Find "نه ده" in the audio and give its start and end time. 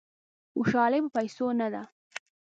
1.59-1.83